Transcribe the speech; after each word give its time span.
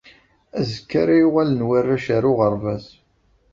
Azekka 0.59 0.95
ara 1.01 1.15
uɣalen 1.27 1.65
warrac 1.67 2.05
ar 2.15 2.23
uɣerbaz. 2.31 2.85